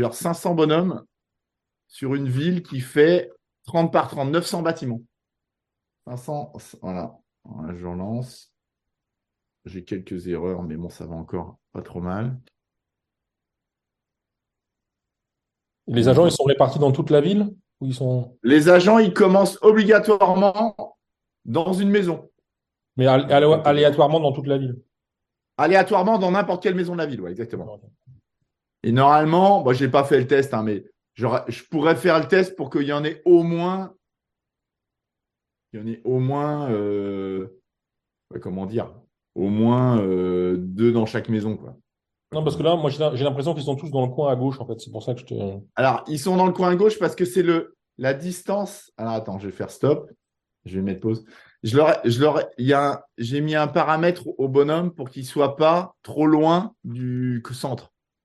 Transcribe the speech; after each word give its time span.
manager 0.00 0.14
500 0.14 0.54
bonhommes 0.54 1.04
sur 1.88 2.14
une 2.14 2.28
ville 2.28 2.62
qui 2.62 2.80
fait 2.80 3.30
30 3.64 3.92
par 3.92 4.08
30, 4.08 4.30
900 4.30 4.62
bâtiments. 4.62 5.02
500, 6.06 6.52
voilà. 6.82 7.18
voilà 7.44 7.74
je 7.74 7.86
relance. 7.86 8.52
J'ai 9.66 9.84
quelques 9.84 10.26
erreurs, 10.28 10.62
mais 10.62 10.76
bon, 10.76 10.88
ça 10.88 11.06
va 11.06 11.14
encore 11.14 11.58
pas 11.72 11.82
trop 11.82 12.00
mal. 12.00 12.38
Les 15.86 16.08
agents, 16.08 16.24
ils 16.24 16.32
sont 16.32 16.44
répartis 16.44 16.78
dans 16.78 16.92
toute 16.92 17.10
la 17.10 17.20
ville 17.20 17.52
ou 17.80 17.86
ils 17.86 17.94
sont... 17.94 18.38
Les 18.42 18.68
agents, 18.68 18.98
ils 18.98 19.12
commencent 19.12 19.58
obligatoirement 19.60 20.96
dans 21.44 21.72
une 21.72 21.90
maison. 21.90 22.30
Mais 22.96 23.06
aléatoirement 23.06 24.20
dans 24.20 24.32
toute 24.32 24.46
la 24.46 24.58
ville. 24.58 24.80
Aléatoirement 25.58 26.18
dans 26.18 26.30
n'importe 26.30 26.62
quelle 26.62 26.74
maison 26.74 26.92
de 26.94 26.98
la 26.98 27.06
ville, 27.06 27.20
oui, 27.20 27.30
exactement. 27.30 27.80
Et 28.82 28.92
normalement, 28.92 29.62
moi, 29.62 29.72
je 29.72 29.84
n'ai 29.84 29.90
pas 29.90 30.04
fait 30.04 30.18
le 30.18 30.26
test, 30.26 30.54
hein, 30.54 30.62
mais 30.62 30.84
je 31.14 31.62
pourrais 31.70 31.96
faire 31.96 32.18
le 32.18 32.28
test 32.28 32.56
pour 32.56 32.70
qu'il 32.70 32.82
y 32.82 32.92
en 32.92 33.04
ait 33.04 33.20
au 33.24 33.42
moins. 33.42 33.94
Il 35.72 35.80
y 35.80 35.82
en 35.82 35.86
ait 35.86 36.00
au 36.04 36.18
moins. 36.18 36.70
Euh, 36.70 37.60
comment 38.40 38.66
dire 38.66 38.92
Au 39.34 39.48
moins 39.48 40.00
euh, 40.00 40.56
deux 40.58 40.92
dans 40.92 41.06
chaque 41.06 41.28
maison, 41.28 41.56
quoi. 41.56 41.76
Non, 42.32 42.44
parce 42.44 42.56
que 42.56 42.62
là, 42.62 42.76
moi, 42.76 42.90
j'ai 42.90 43.24
l'impression 43.24 43.54
qu'ils 43.54 43.64
sont 43.64 43.74
tous 43.74 43.90
dans 43.90 44.06
le 44.06 44.12
coin 44.12 44.30
à 44.30 44.36
gauche, 44.36 44.60
en 44.60 44.66
fait. 44.66 44.80
C'est 44.80 44.92
pour 44.92 45.02
ça 45.02 45.14
que 45.14 45.20
je 45.20 45.26
te. 45.26 45.34
Alors, 45.74 46.04
ils 46.06 46.18
sont 46.18 46.36
dans 46.36 46.46
le 46.46 46.52
coin 46.52 46.70
à 46.70 46.76
gauche 46.76 46.98
parce 46.98 47.16
que 47.16 47.24
c'est 47.24 47.42
le 47.42 47.76
la 47.98 48.14
distance. 48.14 48.90
Alors, 48.96 49.14
attends, 49.14 49.38
je 49.38 49.46
vais 49.46 49.52
faire 49.52 49.70
stop. 49.70 50.10
Je 50.64 50.76
vais 50.76 50.82
mettre 50.82 51.00
pause. 51.00 51.24
Je 51.62 51.76
leur, 51.76 52.00
je 52.04 52.20
leur, 52.20 52.42
il 52.56 52.66
y 52.66 52.72
a, 52.72 53.04
j'ai 53.18 53.40
mis 53.40 53.54
un 53.54 53.68
paramètre 53.68 54.26
au 54.38 54.48
bonhomme 54.48 54.94
pour 54.94 55.10
qu'il 55.10 55.26
soit 55.26 55.56
pas 55.56 55.94
trop 56.02 56.26
loin 56.26 56.74
du 56.84 57.42
centre. 57.52 57.92